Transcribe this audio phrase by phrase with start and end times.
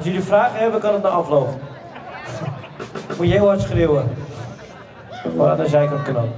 [0.00, 1.48] Als jullie vragen hebben, kan het na afloop.
[3.16, 4.16] Moet je heel hard schreeuwen.
[5.36, 6.28] Voor aan de zijkant kan.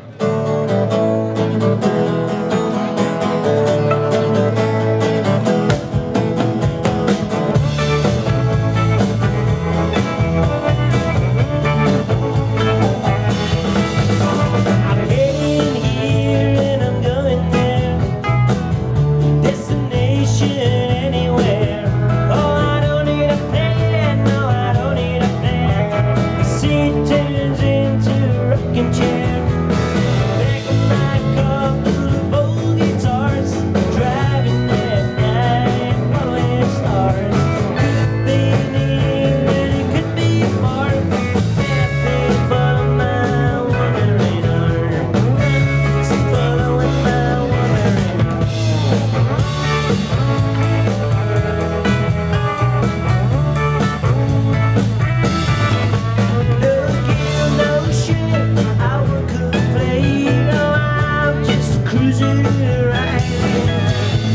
[62.22, 63.22] see me right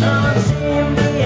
[0.02, 0.34] now.
[0.34, 1.17] Don't see me.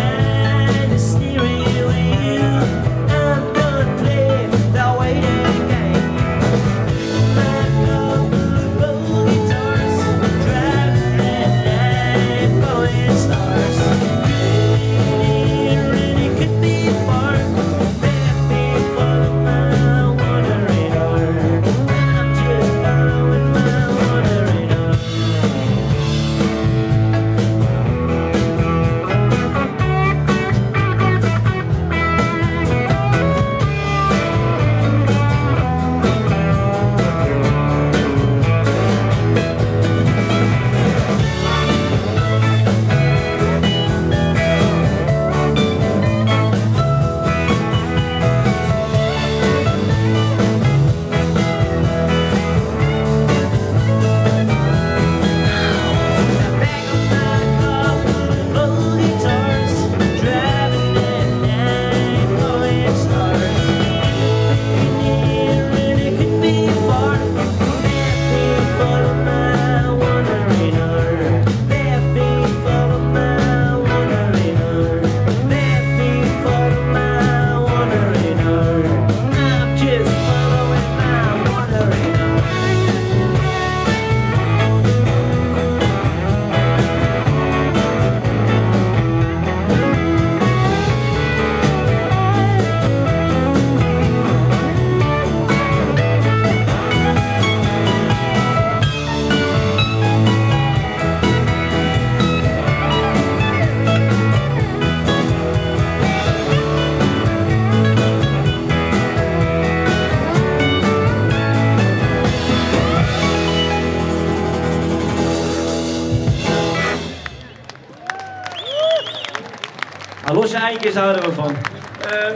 [120.34, 121.56] Losse eindjes houden we van.
[121.56, 122.32] Eh,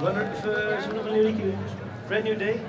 [0.00, 1.50] wanneer, uh, zullen we nog een liedje?
[2.06, 2.60] Brand New Day?